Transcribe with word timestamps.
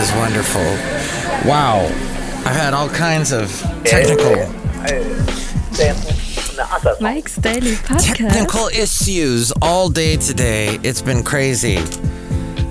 is 0.00 0.12
wonderful. 0.12 0.62
Wow. 1.48 1.84
I've 2.46 2.56
had 2.56 2.72
all 2.72 2.88
kinds 2.88 3.32
of 3.32 3.50
technical 3.84 4.34
Mike's 7.00 7.36
Daily 7.36 7.72
Podcast. 7.72 8.16
technical 8.16 8.68
issues 8.68 9.52
all 9.60 9.90
day 9.90 10.16
today. 10.16 10.78
It's 10.82 11.02
been 11.02 11.22
crazy. 11.22 11.80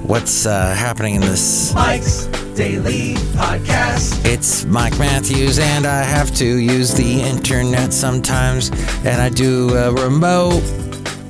What's 0.08 0.48
uh, 0.48 0.74
happening 0.74 1.16
in 1.16 1.22
this? 1.22 1.74
Mike's 1.76 2.26
Daily 2.56 3.14
Podcast. 3.38 4.26
It's 4.26 4.66
Mike 4.66 4.98
Matthews, 4.98 5.60
and 5.60 5.86
I 5.86 6.02
have 6.02 6.34
to 6.36 6.46
use 6.46 6.96
the 6.96 7.22
internet 7.22 7.94
sometimes, 7.94 8.72
and 9.06 9.22
I 9.22 9.30
do 9.30 9.76
a 9.76 9.94
remote 9.94 10.64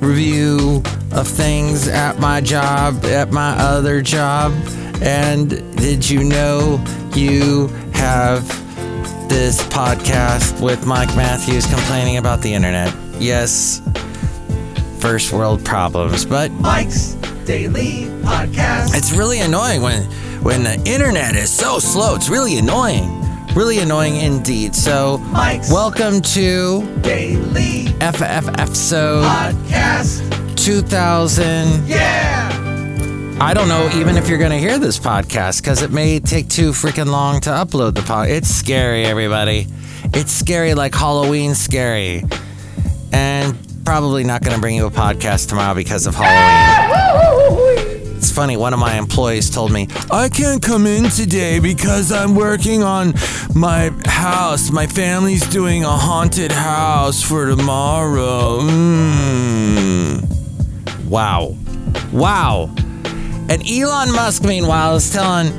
review 0.00 0.82
of 1.12 1.28
things 1.28 1.88
at 1.88 2.18
my 2.18 2.40
job, 2.40 3.04
at 3.04 3.32
my 3.32 3.52
other 3.58 4.00
job. 4.00 4.54
And 5.02 5.48
did 5.76 6.08
you 6.08 6.24
know 6.24 6.82
you 7.14 7.68
have 7.94 8.46
this 9.28 9.62
podcast 9.68 10.60
with 10.60 10.86
Mike 10.86 11.14
Matthews 11.16 11.66
complaining 11.66 12.18
about 12.18 12.42
the 12.42 12.52
internet? 12.52 12.94
Yes, 13.18 13.80
first 14.98 15.32
world 15.32 15.64
problems, 15.64 16.26
but 16.26 16.50
Mike's 16.52 17.14
Daily 17.46 18.04
Podcast. 18.22 18.94
it's 18.96 19.12
really 19.12 19.40
annoying 19.40 19.80
when 19.82 20.02
when 20.42 20.62
the 20.62 20.74
internet 20.84 21.34
is 21.34 21.50
so 21.50 21.78
slow. 21.78 22.14
It's 22.14 22.28
really 22.28 22.58
annoying. 22.58 23.16
Really 23.54 23.78
annoying 23.80 24.16
indeed. 24.16 24.74
So, 24.76 25.18
Mike's 25.18 25.72
welcome 25.72 26.20
to 26.20 27.00
Daily 27.00 27.86
FF 28.00 28.48
episode 28.60 29.24
Podcast. 29.24 30.56
2000. 30.56 31.86
Yeah! 31.86 32.59
I 33.42 33.54
don't 33.54 33.68
know 33.68 33.88
even 33.94 34.18
if 34.18 34.28
you're 34.28 34.36
going 34.38 34.50
to 34.50 34.58
hear 34.58 34.78
this 34.78 34.98
podcast 34.98 35.62
because 35.62 35.80
it 35.80 35.90
may 35.90 36.20
take 36.20 36.48
too 36.48 36.72
freaking 36.72 37.06
long 37.06 37.40
to 37.40 37.50
upload 37.50 37.94
the 37.94 38.02
pod. 38.02 38.28
It's 38.28 38.48
scary, 38.48 39.06
everybody. 39.06 39.66
It's 40.12 40.30
scary 40.30 40.74
like 40.74 40.94
Halloween 40.94 41.54
scary. 41.54 42.22
And 43.14 43.56
probably 43.86 44.24
not 44.24 44.42
going 44.42 44.54
to 44.54 44.60
bring 44.60 44.76
you 44.76 44.84
a 44.84 44.90
podcast 44.90 45.48
tomorrow 45.48 45.74
because 45.74 46.06
of 46.06 46.14
Halloween. 46.16 47.96
It's 48.18 48.30
funny, 48.30 48.58
one 48.58 48.74
of 48.74 48.78
my 48.78 48.98
employees 48.98 49.48
told 49.48 49.72
me, 49.72 49.88
I 50.10 50.28
can't 50.28 50.62
come 50.62 50.86
in 50.86 51.04
today 51.08 51.60
because 51.60 52.12
I'm 52.12 52.34
working 52.34 52.82
on 52.82 53.14
my 53.54 53.90
house. 54.04 54.70
My 54.70 54.86
family's 54.86 55.48
doing 55.48 55.82
a 55.82 55.88
haunted 55.96 56.52
house 56.52 57.22
for 57.22 57.48
tomorrow. 57.48 58.58
Mm. 58.60 60.26
Wow. 61.08 61.56
Wow. 62.12 62.70
And 63.50 63.68
Elon 63.68 64.12
Musk, 64.12 64.44
meanwhile, 64.44 64.94
is 64.94 65.10
telling 65.10 65.52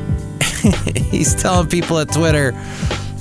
he's 1.11 1.35
telling 1.35 1.67
people 1.67 1.99
at 1.99 2.09
Twitter, 2.09 2.53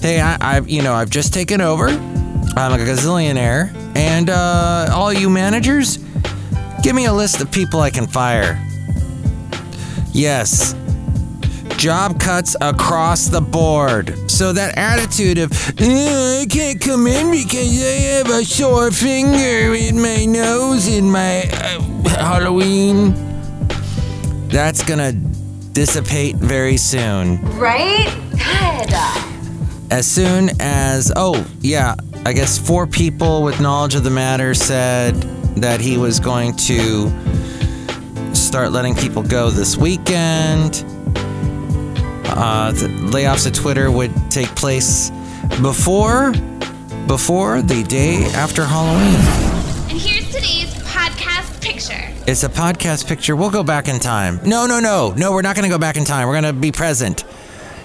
"Hey, 0.00 0.20
I, 0.20 0.36
I've 0.40 0.68
you 0.68 0.80
know 0.80 0.94
I've 0.94 1.10
just 1.10 1.34
taken 1.34 1.60
over. 1.60 1.88
I'm 1.88 2.72
a 2.72 2.78
gazillionaire, 2.78 3.74
and 3.96 4.30
uh, 4.30 4.92
all 4.94 5.12
you 5.12 5.28
managers, 5.28 5.98
give 6.84 6.94
me 6.94 7.06
a 7.06 7.12
list 7.12 7.40
of 7.40 7.50
people 7.50 7.80
I 7.80 7.90
can 7.90 8.06
fire. 8.06 8.64
Yes, 10.12 10.76
job 11.76 12.20
cuts 12.20 12.54
across 12.60 13.26
the 13.26 13.40
board. 13.40 14.30
So 14.30 14.52
that 14.52 14.78
attitude 14.78 15.38
of 15.38 15.50
"Eh, 15.80 16.42
I 16.42 16.46
can't 16.48 16.80
come 16.80 17.08
in 17.08 17.32
because 17.32 17.82
I 17.82 18.18
have 18.18 18.30
a 18.30 18.44
sore 18.44 18.92
finger 18.92 19.74
in 19.74 20.00
my 20.00 20.26
nose 20.26 20.86
in 20.86 21.10
my 21.10 21.50
uh, 21.54 22.08
Halloween." 22.10 23.29
That's 24.50 24.82
gonna 24.82 25.12
dissipate 25.12 26.36
very 26.36 26.76
soon. 26.76 27.40
Right? 27.58 28.08
God. 28.88 29.24
As 29.90 30.06
soon 30.06 30.50
as, 30.60 31.12
oh, 31.16 31.46
yeah, 31.60 31.94
I 32.24 32.32
guess 32.32 32.58
four 32.58 32.86
people 32.86 33.42
with 33.42 33.60
knowledge 33.60 33.94
of 33.94 34.04
the 34.04 34.10
matter 34.10 34.54
said 34.54 35.14
that 35.56 35.80
he 35.80 35.96
was 35.96 36.20
going 36.20 36.54
to 36.56 37.10
start 38.34 38.72
letting 38.72 38.94
people 38.94 39.22
go 39.22 39.50
this 39.50 39.76
weekend. 39.76 40.84
Uh, 42.26 42.72
the 42.72 42.88
layoffs 43.10 43.46
at 43.46 43.54
Twitter 43.54 43.90
would 43.90 44.12
take 44.30 44.48
place 44.56 45.10
before 45.60 46.32
before 47.06 47.60
the 47.62 47.82
day 47.84 48.24
after 48.34 48.64
Halloween. 48.64 49.16
And 49.90 50.00
here's 50.00 50.26
today's 50.26 50.72
podcast 50.84 51.60
picture. 51.60 52.19
It's 52.30 52.44
a 52.44 52.48
podcast 52.48 53.08
picture. 53.08 53.34
We'll 53.34 53.50
go 53.50 53.64
back 53.64 53.88
in 53.88 53.98
time. 53.98 54.38
No, 54.44 54.64
no, 54.64 54.78
no. 54.78 55.12
No, 55.16 55.32
we're 55.32 55.42
not 55.42 55.56
going 55.56 55.64
to 55.64 55.68
go 55.68 55.80
back 55.80 55.96
in 55.96 56.04
time. 56.04 56.28
We're 56.28 56.40
going 56.40 56.54
to 56.54 56.60
be 56.60 56.70
present. 56.70 57.24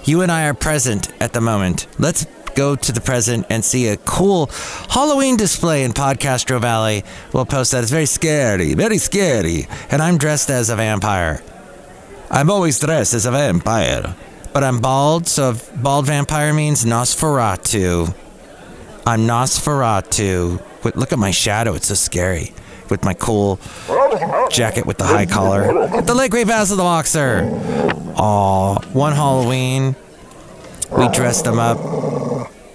You 0.04 0.22
and 0.22 0.30
I 0.30 0.46
are 0.46 0.54
present 0.54 1.08
at 1.20 1.32
the 1.32 1.40
moment. 1.40 1.88
Let's 1.98 2.26
go 2.54 2.76
to 2.76 2.92
the 2.92 3.00
present 3.00 3.46
and 3.50 3.64
see 3.64 3.88
a 3.88 3.96
cool 3.96 4.46
Halloween 4.88 5.36
display 5.36 5.82
in 5.82 5.90
Podcastro 5.90 6.60
Valley. 6.60 7.02
We'll 7.32 7.44
post 7.44 7.72
that. 7.72 7.82
It's 7.82 7.90
very 7.90 8.06
scary, 8.06 8.74
very 8.74 8.98
scary. 8.98 9.66
And 9.90 10.00
I'm 10.00 10.16
dressed 10.16 10.48
as 10.48 10.70
a 10.70 10.76
vampire. 10.76 11.42
I'm 12.30 12.48
always 12.48 12.78
dressed 12.78 13.14
as 13.14 13.26
a 13.26 13.32
vampire. 13.32 14.14
But 14.52 14.62
I'm 14.62 14.78
bald, 14.78 15.26
so 15.26 15.56
bald 15.74 16.06
vampire 16.06 16.54
means 16.54 16.84
Nosferatu. 16.84 18.14
I'm 19.04 19.22
Nosferatu. 19.22 20.62
Wait, 20.84 20.94
look 20.94 21.12
at 21.12 21.18
my 21.18 21.32
shadow. 21.32 21.74
It's 21.74 21.88
so 21.88 21.94
scary. 21.94 22.52
With 22.88 23.04
my 23.04 23.14
cool 23.14 23.58
jacket 24.50 24.86
with 24.86 24.98
the 24.98 25.04
high 25.04 25.26
collar. 25.26 26.02
The 26.02 26.14
late 26.14 26.30
great 26.30 26.46
Basil 26.46 26.76
the 26.76 26.82
Boxer. 26.82 27.42
Aw, 28.16 28.78
one 28.92 29.12
Halloween, 29.12 29.96
we 30.96 31.08
dressed 31.08 31.46
him 31.46 31.58
up 31.58 31.78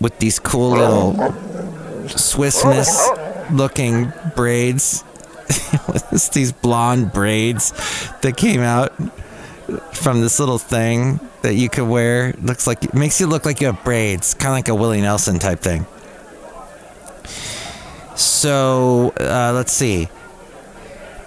with 0.02 0.18
these 0.20 0.38
cool 0.40 0.72
little 0.72 2.08
Swiss 2.10 2.66
Miss 2.66 3.10
looking 3.52 4.12
braids. 4.36 5.04
It's 6.12 6.28
these 6.30 6.52
blonde 6.52 7.14
braids 7.14 7.72
that 8.22 8.36
came 8.36 8.60
out 8.62 8.94
from 9.94 10.20
this 10.22 10.40
little 10.40 10.58
thing 10.58 11.20
that 11.42 11.56
you 11.56 11.70
could 11.70 11.88
wear. 11.88 12.34
Looks 12.42 12.68
like 12.68 12.84
it 12.84 12.94
makes 12.94 13.20
you 13.22 13.28
look 13.28 13.46
like 13.46 13.62
you 13.62 13.68
have 13.68 13.84
braids, 13.84 14.34
kind 14.34 14.48
of 14.52 14.58
like 14.58 14.68
a 14.68 14.76
Willie 14.76 15.02
Nelson 15.02 15.40
type 15.40 15.60
thing. 15.60 15.86
So 18.16 19.14
uh, 19.20 19.52
let's 19.54 19.72
see. 19.72 20.10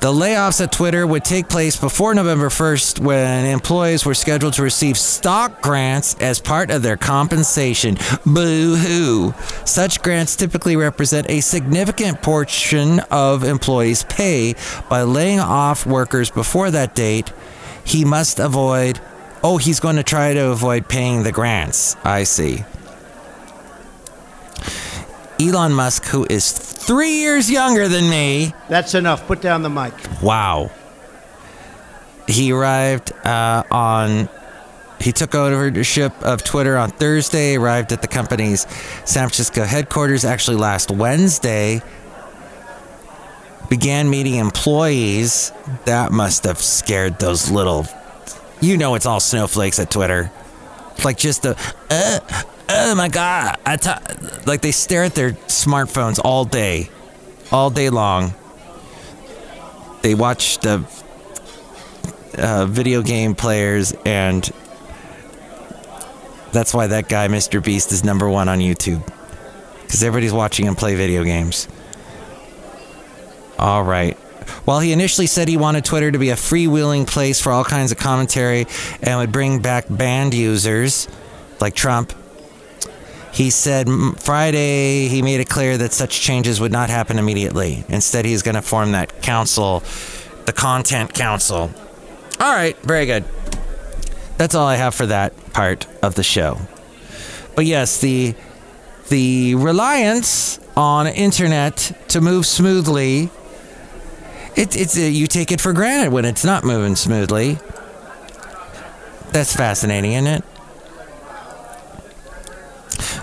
The 0.05 0.13
layoffs 0.13 0.61
at 0.61 0.71
Twitter 0.71 1.07
would 1.07 1.25
take 1.25 1.49
place 1.49 1.77
before 1.77 2.15
November 2.15 2.51
1st 2.51 3.01
when 3.01 3.47
employees 3.47 4.05
were 4.05 4.13
scheduled 4.13 4.53
to 4.53 4.63
receive 4.63 4.99
stock 4.99 5.63
grants 5.63 6.15
as 6.21 6.43
part 6.43 6.71
of 6.71 6.83
their 6.83 6.99
compensation. 6.99 7.97
Boo 8.27 8.77
hoo. 8.77 9.33
Such 9.65 10.03
grants 10.03 10.37
typically 10.37 10.77
represent 10.77 11.31
a 11.31 11.41
significant 11.41 12.21
portion 12.21 13.01
of 13.11 13.45
employees' 13.45 14.05
pay. 14.05 14.57
By 14.91 15.05
laying 15.05 15.41
off 15.41 15.87
workers 15.87 16.31
before 16.31 16.71
that 16.71 16.95
date, 16.95 17.33
he 17.83 18.05
must 18.05 18.39
avoid. 18.39 19.01
Oh, 19.43 19.57
he's 19.57 19.81
going 19.81 19.97
to 19.97 20.03
try 20.03 20.35
to 20.35 20.49
avoid 20.51 20.87
paying 20.87 21.23
the 21.23 21.33
grants. 21.33 21.97
I 22.05 22.25
see. 22.25 22.63
Elon 25.41 25.73
Musk, 25.73 26.05
who 26.07 26.27
is 26.31 26.53
three 26.53 27.17
years 27.19 27.51
younger 27.51 27.89
than 27.89 28.09
me, 28.09 28.55
That's 28.69 28.95
enough. 28.95 29.27
Put 29.27 29.41
down 29.41 29.63
the 29.63 29.71
mic. 29.71 29.93
Wow. 30.23 30.71
He 32.29 32.53
arrived 32.53 33.13
uh, 33.27 33.65
on. 33.71 34.29
He 35.01 35.13
took 35.13 35.35
ownership 35.35 36.13
of 36.23 36.43
Twitter 36.45 36.79
on 36.79 36.91
Thursday, 36.91 37.57
arrived 37.57 37.93
at 37.93 38.01
the 38.01 38.09
company's 38.09 38.63
San 39.05 39.29
Francisco 39.29 39.65
headquarters 39.65 40.25
actually 40.25 40.57
last 40.57 40.91
Wednesday. 40.91 41.83
Began 43.69 44.09
meeting 44.09 44.37
employees. 44.37 45.53
That 45.85 46.13
must 46.13 46.45
have 46.45 46.59
scared 46.59 47.19
those 47.19 47.51
little. 47.51 47.87
You 48.61 48.77
know, 48.79 48.95
it's 48.95 49.05
all 49.05 49.21
snowflakes 49.21 49.79
at 49.79 49.91
Twitter. 49.91 50.31
Like 51.03 51.17
just 51.17 51.43
the. 51.43 51.57
Uh, 51.91 52.21
oh 52.69 52.95
my 52.95 53.09
God. 53.09 53.59
I 53.65 53.77
ta- 53.77 54.03
like 54.47 54.61
they 54.61 54.73
stare 54.73 55.05
at 55.05 55.15
their 55.15 55.33
smartphones 55.33 56.21
all 56.23 56.45
day. 56.45 56.91
All 57.51 57.71
day 57.71 57.91
long 57.91 58.35
they 60.05 60.15
watch 60.15 60.59
the 60.59 60.85
uh, 62.37 62.67
video 62.67 63.01
game 63.01 63.35
players 63.35 63.95
and 64.05 64.51
that's 66.53 66.75
why 66.75 66.87
that 66.87 67.09
guy 67.09 67.27
mr 67.27 67.65
beast 67.65 67.91
is 67.91 68.05
number 68.05 68.29
one 68.29 68.47
on 68.47 68.59
youtube 68.59 69.03
because 69.81 70.03
everybody's 70.03 70.33
watching 70.33 70.67
him 70.67 70.75
play 70.75 70.95
video 70.95 71.25
games 71.25 71.69
all 73.59 73.83
right 73.83 74.19
while 74.65 74.81
he 74.81 74.93
initially 74.93 75.27
said 75.27 75.49
he 75.49 75.57
wanted 75.57 75.85
twitter 75.85 76.11
to 76.11 76.19
be 76.19 76.31
a 76.31 76.35
freewheeling 76.37 77.07
place 77.07 77.41
for 77.41 77.53
all 77.53 77.65
kinds 77.65 77.93
of 77.93 77.99
commentary 77.99 78.67
and 79.03 79.19
would 79.19 79.33
bring 79.33 79.61
back 79.61 79.85
banned 79.89 80.35
users 80.35 81.09
like 81.61 81.75
trump 81.75 82.13
he 83.33 83.51
said 83.51 83.89
Friday 84.19 85.09
he 85.09 85.21
made 85.21 85.41
it 85.41 85.49
clear 85.49 85.77
that 85.77 85.93
such 85.93 86.21
changes 86.21 86.61
would 86.61 86.71
not 86.71 86.89
happen 86.89 87.19
immediately. 87.19 87.85
Instead, 87.89 88.25
he's 88.25 88.43
going 88.43 88.55
to 88.55 88.63
form 88.63 88.93
that 88.93 89.23
council, 89.23 89.83
the 90.47 90.53
Content 90.53 91.13
Council. 91.15 91.69
All 92.39 92.55
right, 92.55 92.77
very 92.83 93.07
good. 93.07 93.25
that's 94.37 94.55
all 94.55 94.69
I 94.69 94.77
have 94.77 94.95
for 94.95 95.07
that 95.07 95.53
part 95.53 95.89
of 96.01 96.15
the 96.15 96.23
show. 96.23 96.59
But 97.57 97.67
yes, 97.67 98.01
the 98.01 98.37
the 99.09 99.57
reliance 99.57 100.61
on 100.77 101.09
internet 101.09 101.93
to 102.09 102.21
move 102.21 102.47
smoothly 102.47 103.31
it, 104.57 104.77
it's 104.77 104.97
uh, 104.97 105.01
you 105.01 105.27
take 105.27 105.53
it 105.53 105.61
for 105.61 105.73
granted 105.73 106.13
when 106.13 106.25
it's 106.25 106.45
not 106.45 106.65
moving 106.65 106.97
smoothly. 106.97 107.59
That's 109.33 109.55
fascinating, 109.55 110.13
isn't 110.13 110.27
it? 110.27 110.45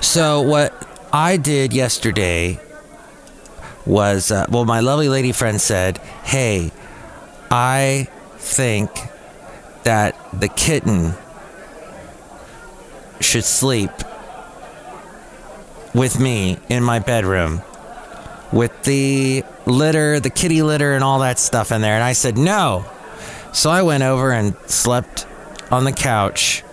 So 0.04 0.42
what 0.42 0.74
I 1.14 1.38
did 1.38 1.74
yesterday 1.74 2.60
was 3.86 4.32
uh, 4.32 4.46
well, 4.50 4.66
my 4.66 4.82
lovely 4.82 5.10
lady 5.10 5.32
friend 5.32 5.60
said, 5.60 5.98
"Hey, 6.24 6.72
I 7.50 8.08
think 8.38 8.92
that 9.84 10.16
the 10.38 10.48
kitten 10.48 11.14
should 13.20 13.46
sleep 13.46 13.92
with 15.94 16.20
me 16.20 16.58
in 16.70 16.84
my 16.84 17.00
bedroom 17.00 17.62
with 18.52 18.84
the 18.84 19.44
litter, 19.66 20.20
the 20.20 20.30
kitty 20.30 20.62
litter, 20.62 20.94
and 20.94 21.04
all 21.04 21.20
that 21.20 21.40
stuff 21.40 21.72
in 21.72 21.82
there. 21.82 21.96
And 21.96 22.04
I 22.04 22.14
said, 22.14 22.38
no. 22.38 22.86
So 23.54 23.70
I 23.70 23.82
went 23.82 24.04
over 24.04 24.32
and 24.32 24.56
slept 24.68 25.26
on 25.72 25.84
the 25.84 25.92
couch. 25.92 26.64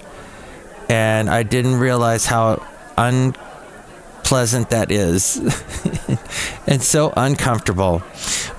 And 0.89 1.29
I 1.29 1.43
didn't 1.43 1.77
realize 1.77 2.27
how 2.27 2.67
unpleasant 2.97 4.71
that 4.71 4.91
is 4.91 5.37
and 6.67 6.83
so 6.83 7.13
uncomfortable. 7.17 8.03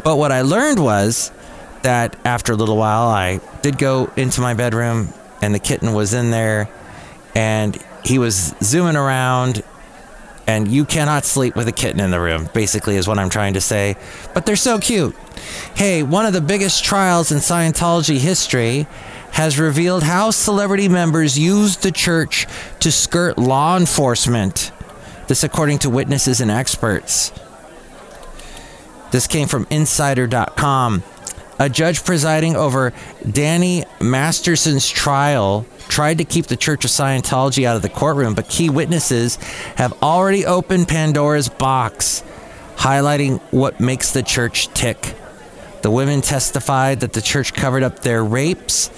But 0.03 0.17
what 0.17 0.31
I 0.31 0.41
learned 0.41 0.79
was 0.81 1.31
that 1.81 2.15
after 2.25 2.53
a 2.53 2.55
little 2.55 2.77
while, 2.77 3.07
I 3.07 3.39
did 3.61 3.77
go 3.77 4.11
into 4.15 4.41
my 4.41 4.53
bedroom 4.53 5.13
and 5.41 5.55
the 5.55 5.59
kitten 5.59 5.93
was 5.93 6.13
in 6.13 6.31
there 6.31 6.69
and 7.35 7.77
he 8.03 8.19
was 8.19 8.53
zooming 8.61 8.95
around 8.95 9.63
and 10.49 10.67
you 10.67 10.83
cannot 10.83 11.25
sleep 11.25 11.55
with 11.55 11.67
a 11.67 11.71
kitten 11.71 11.99
in 11.99 12.09
the 12.09 12.19
room, 12.19 12.49
basically, 12.55 12.95
is 12.95 13.07
what 13.07 13.19
I'm 13.19 13.29
trying 13.29 13.53
to 13.53 13.61
say. 13.61 13.95
But 14.33 14.47
they're 14.47 14.55
so 14.55 14.79
cute. 14.79 15.15
Hey, 15.75 16.01
one 16.01 16.25
of 16.25 16.33
the 16.33 16.41
biggest 16.41 16.83
trials 16.83 17.31
in 17.31 17.37
Scientology 17.37 18.17
history 18.17 18.87
has 19.33 19.59
revealed 19.59 20.01
how 20.01 20.31
celebrity 20.31 20.89
members 20.89 21.37
used 21.37 21.83
the 21.83 21.91
church 21.91 22.47
to 22.79 22.91
skirt 22.91 23.37
law 23.37 23.77
enforcement. 23.77 24.71
This, 25.27 25.43
according 25.43 25.77
to 25.79 25.89
witnesses 25.91 26.41
and 26.41 26.49
experts. 26.49 27.31
This 29.11 29.27
came 29.27 29.47
from 29.47 29.67
Insider.com. 29.69 31.03
A 31.59 31.69
judge 31.69 32.03
presiding 32.03 32.55
over 32.55 32.91
Danny 33.29 33.83
Masterson's 34.01 34.89
trial 34.89 35.67
tried 35.89 36.19
to 36.19 36.23
keep 36.23 36.45
the 36.45 36.55
Church 36.55 36.85
of 36.85 36.91
Scientology 36.91 37.65
out 37.65 37.75
of 37.75 37.81
the 37.81 37.89
courtroom, 37.89 38.33
but 38.33 38.47
key 38.47 38.69
witnesses 38.69 39.35
have 39.75 39.91
already 40.01 40.45
opened 40.45 40.87
Pandora's 40.87 41.49
box, 41.49 42.23
highlighting 42.77 43.41
what 43.51 43.81
makes 43.81 44.11
the 44.11 44.23
church 44.23 44.69
tick. 44.73 45.15
The 45.81 45.91
women 45.91 46.21
testified 46.21 47.01
that 47.01 47.11
the 47.11 47.21
church 47.21 47.53
covered 47.53 47.83
up 47.83 47.99
their 47.99 48.23
rapes 48.23 48.89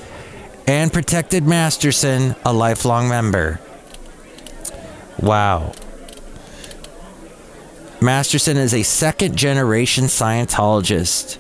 and 0.68 0.94
protected 0.94 1.44
Masterson, 1.44 2.36
a 2.46 2.54
lifelong 2.54 3.10
member. 3.10 3.60
Wow. 5.20 5.74
Masterson 8.00 8.58
is 8.58 8.74
a 8.74 8.84
second 8.84 9.36
generation 9.36 10.06
Scientologist 10.06 11.40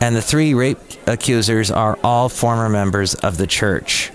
and 0.00 0.16
the 0.16 0.22
three 0.22 0.54
rape 0.54 0.78
accusers 1.06 1.70
are 1.70 1.98
all 2.02 2.28
former 2.28 2.68
members 2.68 3.14
of 3.14 3.36
the 3.36 3.46
church. 3.46 4.10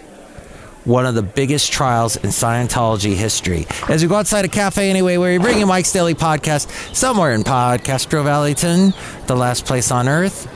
One 0.86 1.08
of 1.08 1.16
the 1.16 1.24
biggest 1.24 1.74
trials 1.74 2.16
in 2.16 2.30
Scientology 2.30 3.16
history. 3.16 3.66
As 3.90 4.04
we 4.04 4.08
go 4.08 4.16
outside 4.16 4.46
a 4.46 4.48
cafe 4.48 4.90
anyway, 4.92 5.18
where 5.18 5.32
we 5.32 5.44
bring 5.44 5.58
you 5.58 5.66
Mike's 5.66 5.92
Daily 5.92 6.14
Podcast, 6.14 6.70
somewhere 6.96 7.34
in 7.34 7.44
Podcastro 7.44 8.24
Valleyton, 8.24 8.94
the 9.26 9.36
last 9.36 9.66
place 9.66 9.90
on 9.92 10.08
earth. 10.08 10.48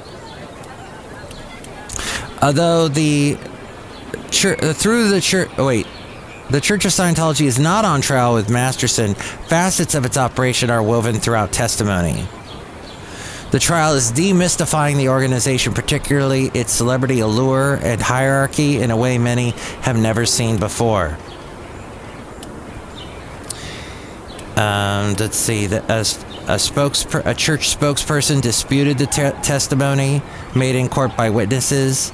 Although 2.43 2.87
the 2.87 3.37
church, 4.29 4.61
uh, 4.61 4.73
through 4.73 5.09
the 5.09 5.19
church, 5.19 5.49
oh 5.57 5.65
wait, 5.65 5.87
the 6.49 6.61
Church 6.61 6.85
of 6.85 6.91
Scientology 6.91 7.45
is 7.45 7.59
not 7.59 7.83
on 7.83 8.01
trial 8.01 8.35
with 8.35 8.49
Masterson. 8.49 9.15
Facets 9.15 9.93
of 9.93 10.05
its 10.05 10.17
operation 10.17 10.69
are 10.69 10.81
woven 10.81 11.15
throughout 11.15 11.51
testimony. 11.51 12.27
The 13.51 13.59
trial 13.59 13.95
is 13.95 14.11
demystifying 14.11 14.97
the 14.97 15.09
organization, 15.09 15.73
particularly 15.73 16.51
its 16.53 16.71
celebrity 16.71 17.19
allure 17.19 17.79
and 17.81 17.99
hierarchy, 17.99 18.79
in 18.79 18.91
a 18.91 18.97
way 18.97 19.17
many 19.17 19.51
have 19.81 19.97
never 19.97 20.27
seen 20.27 20.59
before. 20.59 21.17
Um, 24.55 25.15
let's 25.15 25.37
see. 25.37 25.65
The, 25.65 25.81
a, 25.89 26.05
a, 26.51 27.29
a 27.29 27.33
church 27.33 27.75
spokesperson 27.75 28.41
disputed 28.41 28.99
the 28.99 29.07
te- 29.07 29.41
testimony 29.41 30.21
made 30.55 30.75
in 30.75 30.87
court 30.87 31.17
by 31.17 31.31
witnesses 31.31 32.11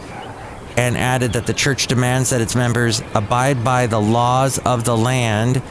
and 0.77 0.97
added 0.97 1.33
that 1.33 1.47
the 1.47 1.53
church 1.53 1.87
demands 1.87 2.29
that 2.29 2.41
its 2.41 2.55
members 2.55 3.01
abide 3.13 3.63
by 3.63 3.87
the 3.87 3.99
laws 3.99 4.57
of 4.59 4.85
the 4.85 4.95
land 4.95 5.61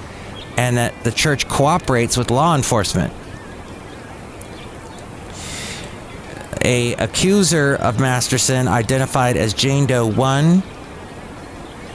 and 0.57 0.77
that 0.77 1.05
the 1.05 1.13
church 1.13 1.49
cooperates 1.49 2.17
with 2.17 2.31
law 2.31 2.55
enforcement. 2.55 3.13
A 6.65 6.95
accuser 6.95 7.77
of 7.77 8.01
Masterson 8.01 8.67
identified 8.67 9.37
as 9.37 9.53
Jane 9.53 9.87
Doe 9.87 10.07
1. 10.07 10.63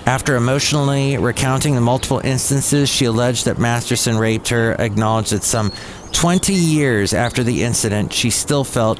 After 0.05 0.35
emotionally 0.35 1.17
recounting 1.17 1.75
the 1.75 1.81
multiple 1.81 2.21
instances 2.23 2.89
she 2.89 3.05
alleged 3.05 3.45
that 3.45 3.57
Masterson 3.57 4.17
raped 4.17 4.49
her, 4.49 4.73
acknowledged 4.73 5.31
that 5.31 5.43
some 5.43 5.71
20 6.13 6.53
years 6.53 7.13
after 7.13 7.43
the 7.43 7.63
incident, 7.63 8.13
she 8.13 8.29
still 8.29 8.63
felt 8.63 8.99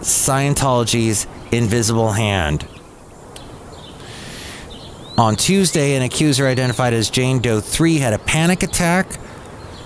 Scientology's 0.00 1.26
invisible 1.50 2.12
hand. 2.12 2.66
On 5.18 5.36
Tuesday, 5.36 5.94
an 5.94 6.02
accuser 6.02 6.46
identified 6.46 6.94
as 6.94 7.10
Jane 7.10 7.40
Doe 7.40 7.60
3 7.60 7.98
had 7.98 8.12
a 8.12 8.18
panic 8.18 8.62
attack 8.62 9.18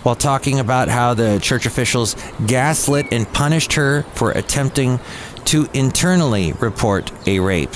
while 0.07 0.15
talking 0.15 0.61
about 0.61 0.89
how 0.89 1.15
the 1.15 1.41
church 1.41 1.67
officials 1.67 2.15
gaslit 2.47 3.13
and 3.13 3.27
punished 3.33 3.73
her 3.73 4.05
for 4.15 4.31
attempting 4.31 5.01
to 5.45 5.69
internally 5.75 6.53
report 6.53 7.11
a 7.27 7.41
rape. 7.41 7.75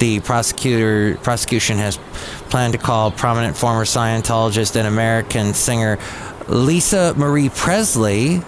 The 0.00 0.18
prosecutor 0.18 1.16
prosecution 1.18 1.78
has 1.78 1.96
planned 2.48 2.72
to 2.72 2.78
call 2.80 3.12
prominent 3.12 3.56
former 3.56 3.84
Scientologist 3.84 4.74
and 4.74 4.88
American 4.88 5.54
singer 5.54 5.96
Lisa 6.48 7.14
Marie 7.16 7.50
Presley, 7.50 8.42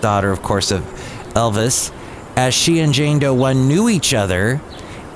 daughter, 0.00 0.32
of 0.32 0.42
course, 0.42 0.72
of 0.72 0.82
Elvis, 1.36 1.92
as 2.36 2.54
she 2.54 2.80
and 2.80 2.92
Jane 2.92 3.20
Doe 3.20 3.34
1 3.34 3.68
knew 3.68 3.88
each 3.88 4.12
other, 4.12 4.60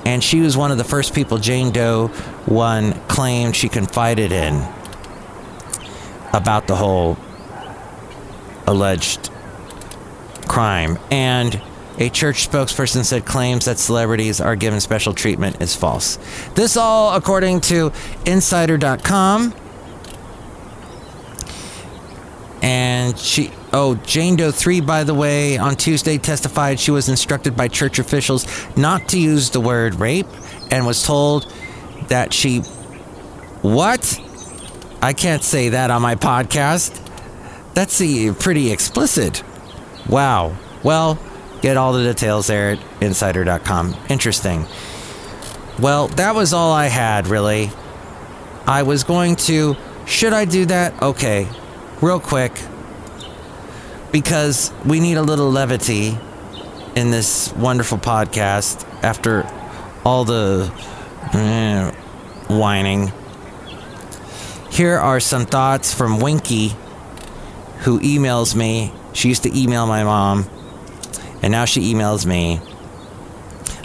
and 0.06 0.22
she 0.22 0.38
was 0.38 0.56
one 0.56 0.70
of 0.70 0.78
the 0.78 0.84
first 0.84 1.12
people 1.12 1.38
Jane 1.38 1.72
Doe 1.72 2.06
1 2.46 2.92
claimed 3.08 3.56
she 3.56 3.68
confided 3.68 4.30
in 4.30 4.77
about 6.32 6.66
the 6.66 6.76
whole 6.76 7.16
alleged 8.66 9.30
crime. 10.46 10.98
And 11.10 11.60
a 11.98 12.08
church 12.10 12.48
spokesperson 12.48 13.04
said 13.04 13.24
claims 13.24 13.64
that 13.64 13.78
celebrities 13.78 14.40
are 14.40 14.54
given 14.54 14.80
special 14.80 15.14
treatment 15.14 15.60
is 15.60 15.74
false. 15.74 16.18
This 16.54 16.76
all 16.76 17.16
according 17.16 17.60
to 17.62 17.92
insider.com. 18.24 19.54
And 22.62 23.18
she, 23.18 23.52
oh, 23.72 23.94
Jane 23.96 24.36
Doe 24.36 24.50
3, 24.50 24.80
by 24.80 25.04
the 25.04 25.14
way, 25.14 25.58
on 25.58 25.76
Tuesday 25.76 26.18
testified 26.18 26.78
she 26.78 26.90
was 26.90 27.08
instructed 27.08 27.56
by 27.56 27.68
church 27.68 27.98
officials 27.98 28.46
not 28.76 29.08
to 29.08 29.18
use 29.18 29.50
the 29.50 29.60
word 29.60 29.94
rape 29.96 30.26
and 30.70 30.86
was 30.86 31.04
told 31.04 31.52
that 32.08 32.32
she, 32.32 32.60
what? 33.62 34.20
I 35.00 35.12
can't 35.12 35.42
say 35.44 35.70
that 35.70 35.90
on 35.90 36.02
my 36.02 36.16
podcast. 36.16 37.04
That's 37.74 37.98
pretty 38.42 38.72
explicit. 38.72 39.44
Wow. 40.08 40.56
Well, 40.82 41.18
get 41.60 41.76
all 41.76 41.92
the 41.92 42.02
details 42.02 42.48
there 42.48 42.72
at 42.72 42.78
insider.com. 43.00 43.96
Interesting. 44.08 44.66
Well, 45.78 46.08
that 46.08 46.34
was 46.34 46.52
all 46.52 46.72
I 46.72 46.86
had, 46.86 47.28
really. 47.28 47.70
I 48.66 48.82
was 48.82 49.04
going 49.04 49.36
to. 49.36 49.76
Should 50.06 50.32
I 50.32 50.44
do 50.44 50.66
that? 50.66 51.00
Okay. 51.00 51.48
Real 52.00 52.18
quick. 52.18 52.52
Because 54.10 54.72
we 54.84 54.98
need 54.98 55.16
a 55.16 55.22
little 55.22 55.50
levity 55.50 56.18
in 56.96 57.10
this 57.10 57.52
wonderful 57.52 57.98
podcast 57.98 58.84
after 59.04 59.48
all 60.04 60.24
the 60.24 60.72
eh, 61.34 61.90
whining. 62.48 63.12
Here 64.78 64.96
are 64.96 65.18
some 65.18 65.44
thoughts 65.44 65.92
from 65.92 66.20
Winky, 66.20 66.68
who 67.80 67.98
emails 67.98 68.54
me. 68.54 68.92
She 69.12 69.26
used 69.26 69.42
to 69.42 69.50
email 69.52 69.88
my 69.88 70.04
mom, 70.04 70.48
and 71.42 71.50
now 71.50 71.64
she 71.64 71.92
emails 71.92 72.24
me. 72.24 72.60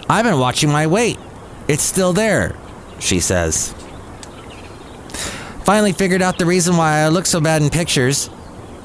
I've 0.08 0.24
been 0.24 0.38
watching 0.38 0.70
my 0.70 0.86
weight. 0.86 1.18
It's 1.66 1.82
still 1.82 2.12
there. 2.12 2.54
she 3.00 3.18
says. 3.18 3.74
Finally 5.64 5.94
figured 5.94 6.22
out 6.22 6.38
the 6.38 6.46
reason 6.46 6.76
why 6.76 7.00
I 7.00 7.08
look 7.08 7.26
so 7.26 7.40
bad 7.40 7.60
in 7.60 7.70
pictures. 7.70 8.30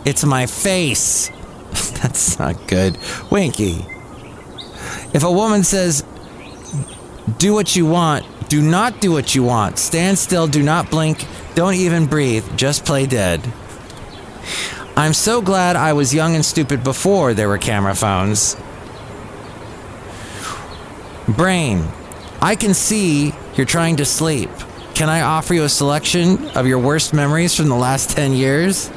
It's 0.03 0.25
my 0.25 0.47
face. 0.47 1.29
That's 2.01 2.39
not 2.39 2.67
good. 2.67 2.97
Winky. 3.29 3.85
If 5.13 5.23
a 5.23 5.31
woman 5.31 5.63
says, 5.63 6.03
do 7.37 7.53
what 7.53 7.75
you 7.75 7.85
want, 7.85 8.25
do 8.49 8.63
not 8.63 8.99
do 8.99 9.11
what 9.11 9.35
you 9.35 9.43
want. 9.43 9.77
Stand 9.77 10.17
still, 10.17 10.47
do 10.47 10.63
not 10.63 10.89
blink, 10.89 11.27
don't 11.55 11.75
even 11.75 12.05
breathe, 12.05 12.45
just 12.55 12.85
play 12.85 13.05
dead. 13.05 13.41
I'm 14.95 15.13
so 15.13 15.41
glad 15.41 15.75
I 15.75 15.93
was 15.93 16.13
young 16.13 16.35
and 16.35 16.43
stupid 16.43 16.83
before 16.83 17.33
there 17.33 17.47
were 17.47 17.57
camera 17.57 17.95
phones. 17.95 18.57
Brain, 21.27 21.87
I 22.41 22.55
can 22.55 22.73
see 22.73 23.33
you're 23.55 23.65
trying 23.65 23.97
to 23.97 24.05
sleep. 24.05 24.49
Can 24.95 25.09
I 25.09 25.21
offer 25.21 25.53
you 25.53 25.63
a 25.63 25.69
selection 25.69 26.49
of 26.49 26.67
your 26.67 26.79
worst 26.79 27.13
memories 27.13 27.55
from 27.55 27.69
the 27.69 27.75
last 27.75 28.09
10 28.15 28.33
years? 28.33 28.91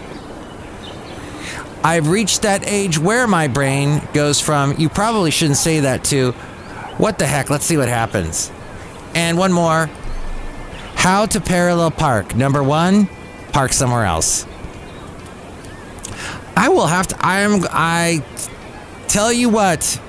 I've 1.84 2.08
reached 2.08 2.42
that 2.42 2.66
age 2.66 2.98
where 2.98 3.26
my 3.26 3.48
brain 3.48 4.02
goes 4.12 4.40
from, 4.40 4.74
you 4.78 4.88
probably 4.88 5.30
shouldn't 5.30 5.58
say 5.58 5.80
that, 5.80 6.04
to, 6.04 6.32
what 6.98 7.18
the 7.18 7.26
heck, 7.26 7.50
let's 7.50 7.64
see 7.64 7.76
what 7.76 7.88
happens. 7.88 8.50
And 9.14 9.36
one 9.36 9.52
more 9.52 9.90
how 11.02 11.26
to 11.26 11.40
parallel 11.40 11.90
park. 11.90 12.36
Number 12.36 12.62
one, 12.62 13.08
park 13.50 13.72
somewhere 13.72 14.04
else. 14.04 14.46
I 16.56 16.68
will 16.68 16.86
have 16.86 17.08
to, 17.08 17.16
I'm, 17.18 17.64
I 17.70 18.24
tell 19.08 19.32
you 19.32 19.48
what, 19.48 20.00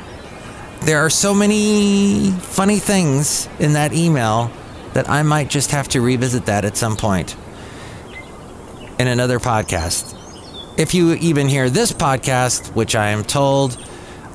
there 0.81 0.99
are 0.99 1.09
so 1.09 1.33
many 1.33 2.29
funny 2.29 2.77
things 2.77 3.49
in 3.57 3.73
that 3.73 3.93
email 3.93 4.51
that 4.93 5.09
I 5.09 5.23
might 5.23 5.49
just 5.49 5.71
have 5.71 5.87
to 5.89 6.01
revisit 6.01 6.45
that 6.45 6.63
at 6.63 6.77
some 6.77 6.95
point 6.95 7.35
in 8.99 9.07
another 9.07 9.39
podcast. 9.39 10.15
If 10.77 10.93
you 10.93 11.13
even 11.13 11.47
hear 11.47 11.71
this 11.71 11.91
podcast, 11.91 12.75
which 12.75 12.95
I 12.95 13.07
am 13.07 13.23
told 13.23 13.83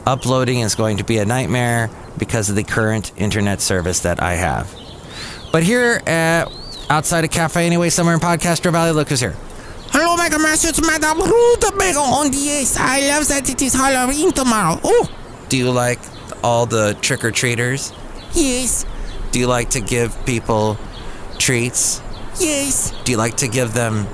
uploading 0.04 0.58
is 0.58 0.74
going 0.74 0.96
to 0.96 1.04
be 1.04 1.18
a 1.18 1.24
nightmare 1.24 1.88
because 2.18 2.50
of 2.50 2.56
the 2.56 2.64
current 2.64 3.12
internet 3.16 3.60
service 3.60 4.00
that 4.00 4.20
I 4.20 4.34
have. 4.34 4.77
But 5.52 5.62
here 5.62 6.02
at 6.06 6.50
outside 6.90 7.24
a 7.24 7.28
cafe 7.28 7.66
anyway, 7.66 7.88
somewhere 7.90 8.14
in 8.14 8.20
Podcaster 8.20 8.70
Valley, 8.72 8.92
look 8.92 9.08
who's 9.08 9.20
here. 9.20 9.34
Hello, 9.90 10.16
Mega 10.16 10.38
Master. 10.38 10.68
It's 10.68 10.80
Madame 10.86 11.18
Ruta 11.20 11.72
Mega 11.76 11.98
on 11.98 12.30
the 12.30 12.50
ace. 12.50 12.76
I 12.78 13.00
love 13.08 13.26
that 13.28 13.48
it 13.48 13.62
is 13.62 13.72
Halloween 13.74 14.32
tomorrow. 14.32 14.78
Oh, 14.84 15.08
Do 15.48 15.56
you 15.56 15.70
like 15.70 15.98
all 16.44 16.66
the 16.66 16.96
trick 17.00 17.24
or 17.24 17.30
treaters? 17.30 17.92
yes, 18.32 18.84
Do 19.32 19.38
you 19.38 19.46
like 19.46 19.70
to 19.70 19.80
give 19.80 20.14
people 20.26 20.76
treats? 21.38 22.02
yes. 22.38 22.92
Do 23.04 23.12
you 23.12 23.18
like 23.18 23.38
to 23.38 23.48
give 23.48 23.72
them 23.72 24.06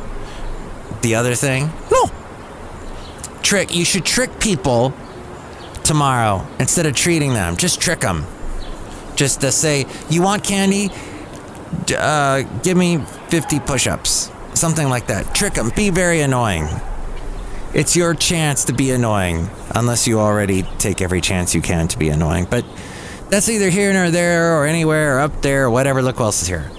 the 1.03 1.17
other 1.17 1.35
thing? 1.35 1.71
No, 1.91 2.11
Trick. 3.43 3.75
You 3.75 3.85
should 3.85 4.05
trick 4.07 4.39
people 4.41 4.95
tomorrow 5.83 6.47
instead 6.59 6.87
of 6.87 6.95
treating 6.95 7.35
them. 7.35 7.57
Just 7.57 7.81
trick 7.81 8.01
them. 8.01 8.25
Just 9.17 9.43
to 9.43 9.53
say, 9.53 9.85
you 10.09 10.23
want 10.23 10.43
candy? 10.45 10.91
D- 11.87 11.95
Uh, 11.99 12.43
give 12.63 12.77
me 12.77 12.99
50 13.29 13.61
push 13.61 13.87
ups. 13.87 14.31
Something 14.55 14.89
like 14.89 15.07
that. 15.09 15.35
Trick 15.35 15.55
them. 15.55 15.71
Be 15.75 15.91
very 15.91 16.21
annoying. 16.21 16.69
It's 17.75 17.97
your 17.97 18.15
chance 18.15 18.65
to 18.67 18.73
be 18.73 18.93
annoying, 18.93 19.51
unless 19.75 20.07
you 20.07 20.21
already 20.21 20.63
take 20.79 21.03
every 21.03 21.21
chance 21.21 21.55
you 21.55 21.61
can 21.61 21.89
to 21.89 21.99
be 21.99 22.09
annoying. 22.09 22.47
But 22.49 22.65
that's 23.31 23.49
either 23.49 23.69
here 23.69 23.93
nor 23.93 24.11
there, 24.11 24.57
or 24.57 24.65
anywhere, 24.67 25.17
or 25.17 25.21
up 25.21 25.43
there, 25.43 25.65
or 25.65 25.71
whatever. 25.71 26.01
Look 26.01 26.17
who 26.19 26.25
else 26.25 26.43
is 26.43 26.49
here. 26.49 26.71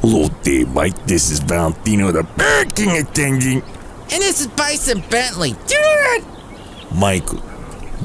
Hello 0.00 0.28
there, 0.42 0.66
Mike. 0.66 1.06
This 1.06 1.30
is 1.30 1.38
Valentino, 1.38 2.10
the 2.10 2.24
Burger 2.24 2.70
King 2.70 2.96
attendant. 2.98 3.64
and 4.10 4.22
this 4.22 4.40
is 4.40 4.48
Bison 4.48 5.02
Bentley. 5.10 5.54
Dude, 5.68 6.24
Mike, 6.92 7.28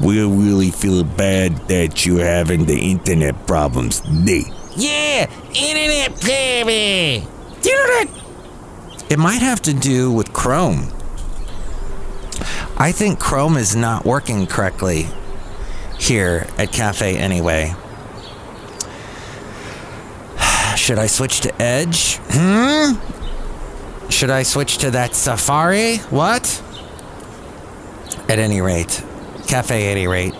we're 0.00 0.26
really 0.28 0.70
feeling 0.70 1.08
bad 1.16 1.56
that 1.68 2.06
you're 2.06 2.24
having 2.24 2.66
the 2.66 2.78
internet 2.92 3.46
problems 3.48 4.00
today. 4.00 4.44
Yeah, 4.76 5.30
internet 5.54 6.20
baby. 6.22 7.26
Internet. 7.56 8.08
It 9.10 9.18
might 9.18 9.42
have 9.42 9.60
to 9.62 9.74
do 9.74 10.10
with 10.10 10.32
Chrome. 10.32 10.88
I 12.78 12.90
think 12.92 13.20
Chrome 13.20 13.56
is 13.56 13.76
not 13.76 14.04
working 14.04 14.46
correctly 14.46 15.08
here 15.98 16.46
at 16.58 16.72
Cafe 16.72 17.16
anyway. 17.16 17.74
Should 20.76 20.98
I 20.98 21.06
switch 21.06 21.42
to 21.42 21.62
Edge? 21.62 22.16
Hmm? 22.30 22.94
Should 24.08 24.30
I 24.30 24.42
switch 24.42 24.78
to 24.78 24.90
that 24.92 25.14
Safari? 25.14 25.98
What? 26.10 26.62
At 28.28 28.38
any 28.38 28.60
rate, 28.60 29.04
Cafe 29.46 29.88
at 29.88 29.96
any 29.96 30.06
rate. 30.08 30.34